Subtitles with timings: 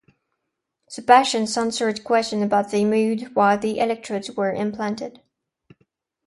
[0.95, 5.21] The patients answered questions about their mood while the electrodes were implanted.